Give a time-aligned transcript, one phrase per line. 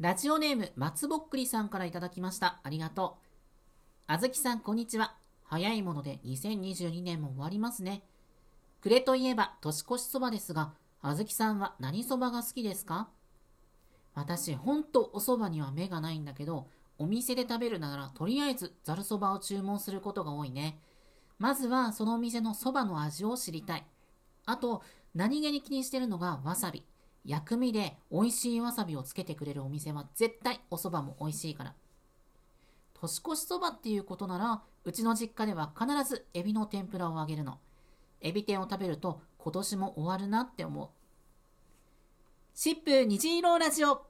[0.00, 2.58] ラジオネーム松ぼっくりさんからいただきました。
[2.64, 3.24] ありがとう。
[4.08, 5.14] あずきさん、こんにちは。
[5.44, 8.02] 早いもので2022年も終わりますね。
[8.80, 13.08] 暮れといえば年越しそばですが、あずきさんは何そばが好きですか？
[14.14, 16.66] 私、ほんとお蕎麦には目がないんだけど、
[16.98, 20.80] お店で食べるならとりあえずざるそばを注文することが多いね。
[21.38, 23.86] まずはそのお店のそばの味を知りたい。
[24.44, 24.82] あと、
[25.14, 26.82] 何気に気にしてるのがわさび。
[27.24, 31.74] 薬味で美味しいわさびをつけてくれるお店は絶対お蕎麦も美味しいから。
[32.94, 37.58] 年越しそばっていうことなら、うちの実家では必ずエビの天ぷらをあげるの。
[38.20, 40.88] エビ天を食べると今年も終わるなって思う。
[42.54, 44.06] シップ虹色ラジオ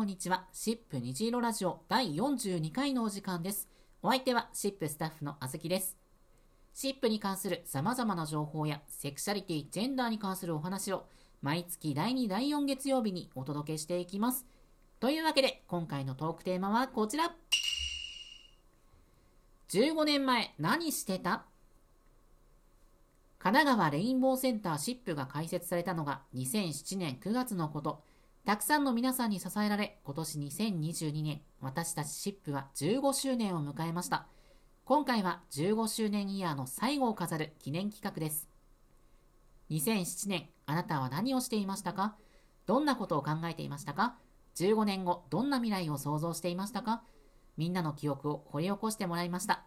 [0.00, 0.46] こんにちは。
[0.50, 3.68] シップ虹色ラジオ第42回のお時間です。
[4.02, 5.98] お相手はシップスタッフのあずきです。
[6.72, 11.04] シップに関する様々な情報やセクシャリティ、ジェンダーに関するお話を
[11.42, 14.46] 毎月第2、第4月曜日にお届けしていきます。
[15.00, 17.34] というわけで、今回のトークテーマはこちら。
[19.68, 21.44] 15年前何してた？
[23.38, 28.02] 神奈川レインボーセンターシップが開設されたのが2007年9月のこと。
[28.50, 34.26] たくさんの皆さんに支えられ、今年2022年、私たちシップは15周年を迎えました。
[34.84, 38.48] 今回は15周年イヤーの最後を飾る記念企画です。
[39.70, 42.16] 2007年、あなたは何をしていましたか？
[42.66, 44.16] どんなことを考えていましたか
[44.56, 47.04] ?15 年後、どんな未来を想像していましたか？
[47.56, 49.64] みんなの記憶を掘り起こしてもらいました。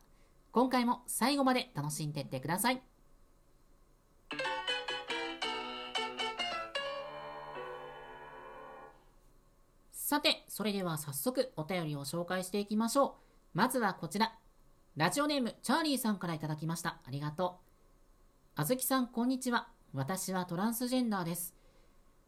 [0.51, 2.81] 今回も最後まで楽しんでいってください。
[10.13, 13.17] さて、それでは早速お便りを紹介していきましょ
[13.55, 13.57] う。
[13.57, 14.37] まずはこちら。
[14.95, 16.99] ラジオネーム、チャーリーさんからいただきました。
[17.03, 17.57] ありがと
[18.55, 18.61] う。
[18.61, 19.69] あずきさん、こんにちは。
[19.91, 21.55] 私はトランスジェンダーです。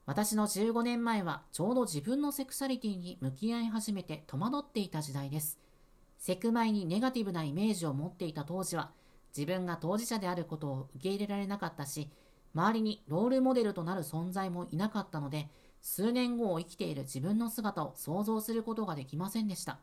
[0.07, 5.59] 私の15年前はちょうど自分のセクシャリティに向き合い始めて戸惑っていた時代です。
[6.17, 8.93] セクマイにネガティブなイメージを持っていた当時は、
[9.37, 12.09] 自分が当事者であることを受け入れられなかったし、
[12.55, 15.51] 周りにロールモデルとなる存在もいなかったので、
[15.87, 19.77] 数年後を生きている自分の姿を想像することができませんでした。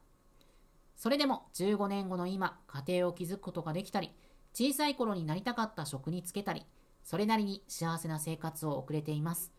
[0.96, 4.10] それでも15年後の今、家庭を築くことができたり、
[4.52, 6.66] 小さい頃になりたかった職に就けたり、
[7.04, 9.52] それなりに幸せな生活を送れています。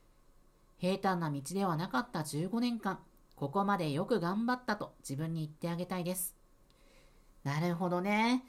[0.80, 3.00] 平坦な道ではなかった15年間、
[3.38, 6.36] ここまでよく頑張ったと自分に言ってあげたいです。
[7.46, 8.44] なるほどね。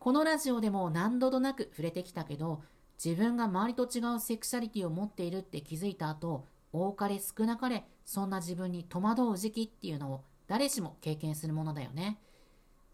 [0.00, 2.64] このラジオでも何度となく触れてきたけど、
[3.02, 12.18] 自分が周りと違うセクシャリティを持っているって気づいた後、多かれ少なかれそんな自分に戸惑う時期っていうのを誰しも経験するものだよね。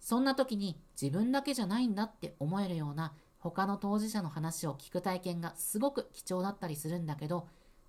[0.01, 7.47] そんな時に自分だけじゃないんだって思えるような他の当事者の話を聞く体験がすごく貴重だったりするんだけど、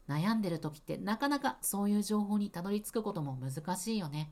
[0.08, 4.32] 悩んでる時ってなかなかそういう情報にたどり着くことも難しいよね。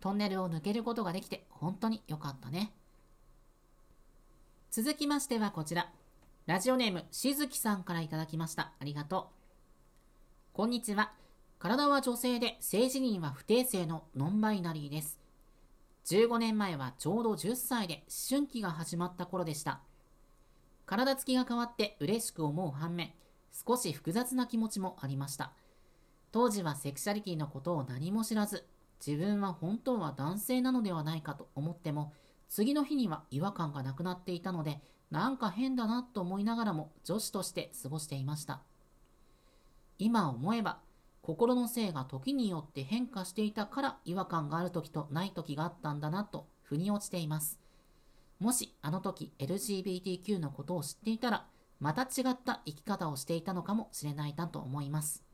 [0.00, 2.72] トンネルを抜けることができて本当に良かったね。
[4.70, 5.90] 続きましてはこちら。
[6.46, 8.72] ラジオネームしずきさんからいただきました。
[8.78, 9.37] ありがとう。
[10.58, 11.12] こんにちは。
[11.60, 15.20] 体は女性で性自認は不定性のノンバイナリーです。
[16.06, 19.78] 15年前はちょうど10歳で思春期が始まった頃でした。
[20.84, 23.12] 体つきが変わって嬉しく思う反面、
[23.52, 25.52] 少し複雑な気持ちもありました。
[26.32, 28.66] 当時はセクシャリティのことを何も知らず、
[29.06, 32.12] 自分は本当は男性なのではないかと思っても、
[32.48, 34.80] 次の日には違和感がなくなっていたので、
[35.12, 38.60] なんか変だなと思いながらも女子として過ごしていました。
[39.98, 40.80] 今思えば、
[41.22, 47.58] 心の性が時によって変化していたから違和感がある時とない時があったんだなと腑に落ちています。
[48.38, 51.46] もしあの時 LGBTQ のことを知っていたら、
[51.80, 55.24] また違った生き方をしていたのかもしれないなと思います。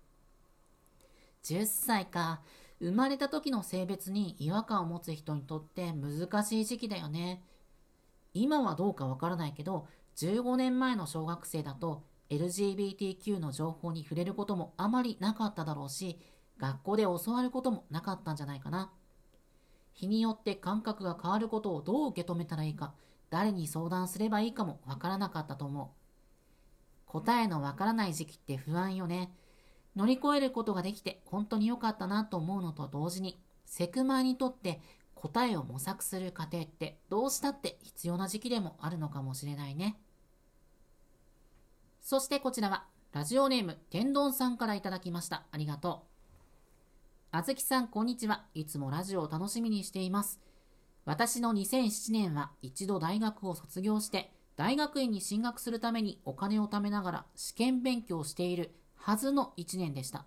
[1.44, 2.40] 10歳か。
[2.80, 7.42] 生まれた時の性別に違和感を持つ人にとって難しい時期だよね。
[8.34, 9.86] 今はどうかわからないけど、
[10.16, 12.02] 15年前の小学生だと
[12.38, 16.18] LGBTQ の情報に触れることもあまりなかっただろうし、
[16.58, 18.92] 学校で教わることもなかったんじゃないかな。
[19.92, 22.94] 日によって感覚が変わることをどう受け止めたらいいか、
[23.30, 25.88] 誰に相談すればいいかもわからなかったと思う。
[27.06, 29.32] 答えのわからない時期って不安よね。
[29.94, 34.80] 乗り越えることができて本当に良かったなと思うのと同時に、セクマイにとって
[35.14, 39.96] 答えを模索する過程ってどうしたって必要な時期でもあるのかもしれないね。
[42.04, 42.84] そしてこちらは、
[43.14, 45.46] ラジオネーム、天丼さんからいただきました。
[45.50, 46.06] ありがとう。
[47.30, 48.44] あずきさん、こんにちは。
[48.52, 50.38] いつもラジオを楽しみにしています。
[51.06, 60.26] 私の2007年は一度大学を卒業して、大学院に進学するためにお金を貯めながら試験勉強しているはずの1年でした。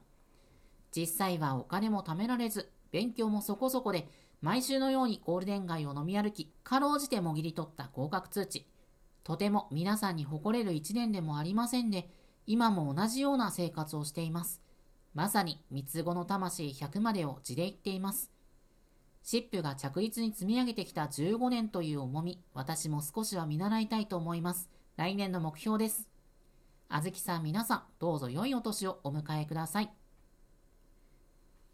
[0.95, 4.09] 実際はお金も貯められず、勉強もそこそこで、
[4.41, 8.65] 毎週のようにゴールデン街を飲み歩き、かろうじてもぎり取った合格通知。
[9.27, 12.09] とても皆さんに誇れる1年でもありませんで、
[12.45, 14.61] 今も同じような生活をしています。
[15.13, 18.31] まさに三つ子の魂100までを地で言っています。
[19.23, 24.69] シップが着実に積み上げてきた15年という重み、私も少しは見習いたいと思います。
[24.95, 26.07] 来年の目標です。
[26.87, 29.91] あずきさん皆さん、どうぞ良いお年をお迎えください。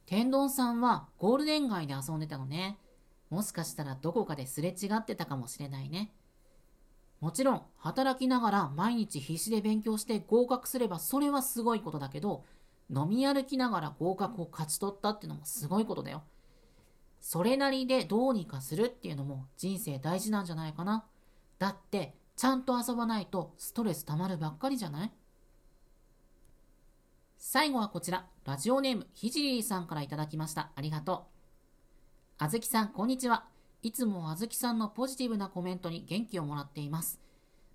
[0.08, 2.80] 天丼さんはゴールデン街で遊んでたのね。
[3.30, 6.16] もしかしたらどこかですれ違ってたかもしれないね。
[7.24, 12.44] もちろん、働きながら毎日必死で勉強して合格すればそれはすごいことだけど、
[12.94, 16.24] 飲み歩きながら合格を勝ち取ったっていうのもすごいことだよ。
[17.22, 21.06] それなりでどうにかするっていうのも人生大事なんじゃないかな。
[21.60, 25.12] だって、ちゃんと遊ばないとストレス溜まるばっかりじゃない？
[27.38, 30.72] 最後はこちら、ラジオネームひじりさんからいただきました。
[30.76, 32.44] ありがとう。
[32.44, 33.46] あずきさん、こんにちは。
[33.84, 37.20] いつもあずきさんのポジティブなコメントに元気をもらっています。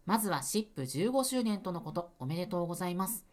[0.06, 3.26] まずはシップ15周年とのこと、おめでとうございます。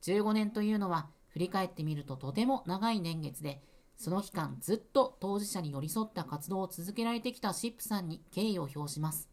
[0.00, 3.62] 15年というのは振り返ってみるととても長い年月で、
[3.98, 9.28] その期間ずっと当事者に寄り添った活動を続けられてきたシップさんに敬意を表します。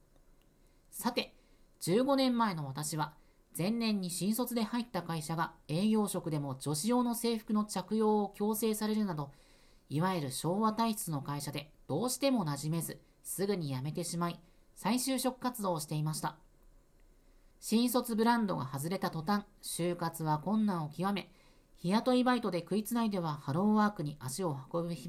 [0.91, 1.37] さて、
[1.79, 3.13] 15年前の私は、
[3.57, 9.31] 前年に新卒で入った会社が営業職でも女子用の制服の着用を強制されるなど、
[9.87, 14.39] いわゆる昭和体質の会社でどうしても馴染めず、すぐに辞めてしまい、
[14.73, 16.37] 再就職活動をしていました。
[17.59, 21.31] 新卒ブランドが外れた途端、就活は困難を極め、
[21.77, 25.07] 日雇いバイトで食いつないではハローワークに足を運ぶ日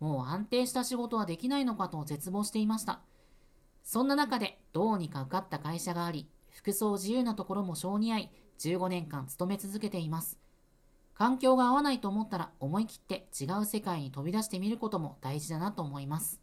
[0.00, 0.12] 々。
[0.12, 3.02] もう安定した仕事はできないのかと絶望していました。
[3.84, 10.40] そんな中でどうにか受かった会社があり、服装自由なところも性に合い、15年間勤め続けています。
[11.20, 16.40] 環境が合わないと思ったら思い切って違う世界に飛び出してみることも大事だなと思います。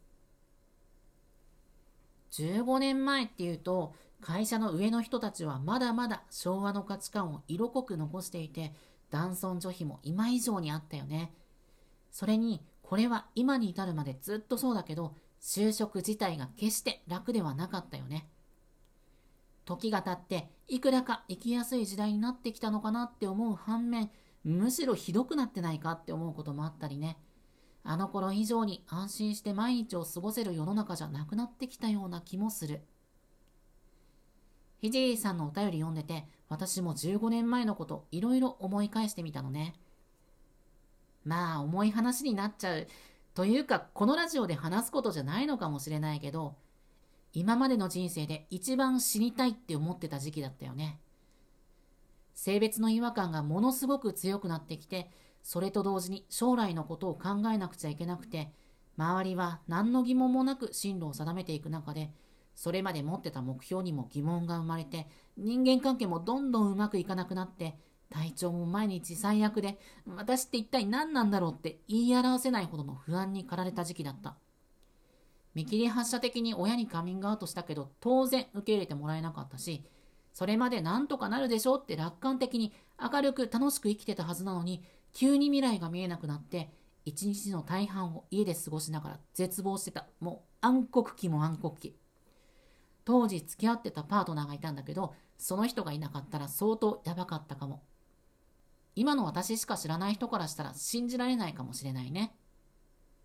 [2.30, 8.72] 15年前っていうと、会社の上の人たちはまだまだ昭和の価値観を色濃く残していて、
[9.10, 11.34] 男尊女卑も今以上にあったよね。
[12.12, 18.28] それに、これは今に至るまでずっとそうだけど、就職自体が決して楽ではなかったよね。
[19.64, 24.12] 時が経って、いくらか生きやすい時代になってきたのかなって思う反面、
[24.44, 27.18] むしろひどくなってないかって思うこともあったりね。
[27.84, 32.82] あの頃以上に安心して毎日を過ごせる世の中じゃなくなってきたような気もする。
[34.80, 39.74] ひじりさんのお便り読んでて、私も15年前のこといろいろ思い返してみたのね。
[41.24, 42.86] まあ重い話になっちゃう。
[43.34, 46.56] というか、このラジオで話すことじゃないのかもしれないけど、
[47.32, 51.00] 今までの人生で一番死にたいって思ってた時期だったよね。
[52.38, 55.10] 性別の違和感がものすごく強くなってきて、
[55.42, 58.52] それと同時に将来のことを考えなくちゃいけなくて、
[58.96, 62.12] 周りは何の疑問もなく進路を定めていく中で、
[62.54, 67.76] それまで持ってた目標にも疑問が生まれて、人間関係もどんどんうまくいかなくなって、
[68.08, 74.36] 体調も毎日最悪で、私って一体何なんだろうって言い表せないほどの不安に駆られた時期だった。
[75.56, 79.82] 見切り発車的に親にカミングアウトしたけど、当然受け入れてもらえなかったし、
[80.38, 86.70] それまでなんとかなるでしょうって楽観的に明るく楽しく生きてたはずなのに、急に未来が見えなくなって、
[87.04, 90.06] 一日の大半を家で過ごしながら絶望してた。
[90.20, 91.96] もう暗黒期も暗黒期。
[93.04, 97.82] 当時付き合ってたパートナーがいたんだけど、その人がいなかったら相当やばかったかも。
[98.94, 102.32] 今の私しか知らない人からしたら信じられないかもしれないね。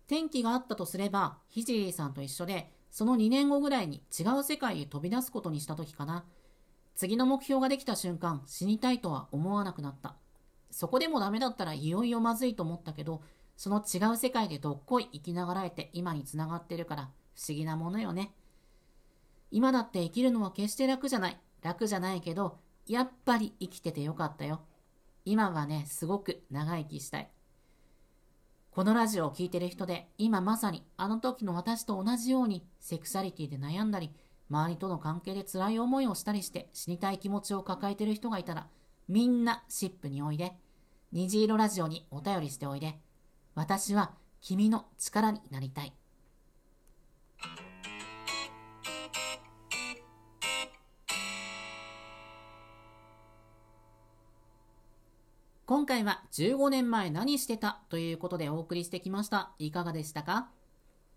[0.08, 6.24] 転機があったとすれば、ひじりさんと一緒で、その2年後ぐらいに違う世界へ飛び出すことにした時かな。
[6.94, 10.16] 次の目標ができた瞬間、死にたいとは思わなくなった。
[10.70, 13.22] そこでもダメだったらいよいよまずいと思ったけど、
[13.56, 18.34] その違う世界でどっこい生きながらえて今につながってるから不思議なものよね。
[19.50, 21.40] 今だって生きるのは決して楽じゃない。
[21.62, 24.62] 楽じゃないけど、やっぱり生きててよかったよ。
[25.24, 27.30] 今はね、すごく長生きしたい。
[28.70, 34.12] このラジオを聴いてる人で、今まさにあの時の私と同じようにセクシャリティで悩んだり、
[34.50, 38.68] 周りとの関係で辛い思いをしたりして死にたい気持ちを抱えている人がいたら、
[39.08, 40.56] みんなシップにおいで。
[41.12, 42.98] 虹色ラジオにお便りしておいで。
[43.54, 45.92] 私は君の力になりたい。
[55.66, 59.52] 今回は15年前何してたということでお送りしてきました。
[59.58, 60.50] いかがでしたか？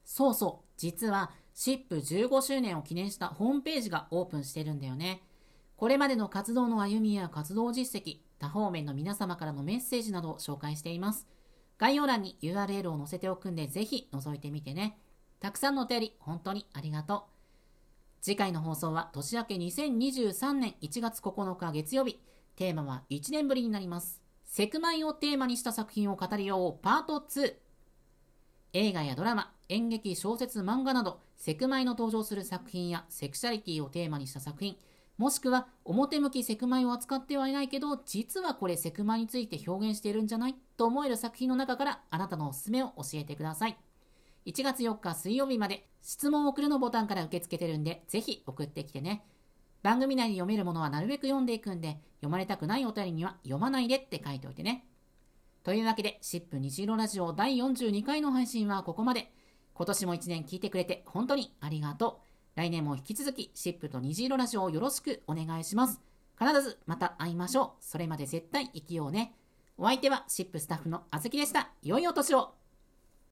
[0.06, 5.24] そうそう、実は SIP15 周年を記念したホームページがオープンしてるんだよね。
[5.76, 11.28] これまでの活動の歩みや活動実績、多方面の皆様からのメッセージなどを紹介しています。
[11.80, 15.00] 概要欄に URL を載せておくんで、ぜひ覗いてみてね。
[15.40, 17.22] たくさんのお便り、本当にありがとう。
[18.22, 22.20] 次回の放送は年明け2023年1月9日月曜日。
[22.56, 24.22] テーマは1年ぶりになります。
[24.46, 27.56] セクマイをテーマにした作品を語りようパート2。
[28.74, 34.78] 映画やドラマ、演劇、小説、漫画など、セクマイの登場する作品やセクシャリティをテーマにした作品、
[35.18, 40.56] もしくは表向きセクマイを扱ってはいないけど、実はこれセクマイについて表現しているんじゃない？
[40.78, 43.78] と思える作品の中からあなたのおすすめを教えてください。
[44.46, 49.26] 1月4日水曜日まで質問を送るのボタンから受け付けてるんで、ぜひ送ってきてね。
[49.84, 54.86] 番組内に読めるものはなるべく読んでいくんで、読まれたくないお便りには読まないでって書いておいてね。
[55.64, 59.34] というわけで、シップ虹色ラジオ第42回の配信はここまで。
[59.78, 62.22] 今年も1年聞いてくれて本当にありがと
[62.56, 62.58] う。
[62.58, 66.02] 来年も引き続き、シップと虹色ラジオをよろしくお願いします。
[66.40, 67.72] 必ずまた会いましょう。
[67.80, 69.36] それまで絶対生きようね。
[69.78, 71.70] お相手はシップスタッフのあずきでした。
[71.84, 72.56] 良いお年を